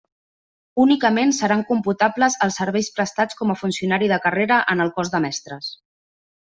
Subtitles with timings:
[0.83, 5.27] Únicament seran computables els serveis prestats com a funcionari de carrera en el cos de
[5.31, 5.75] mestres.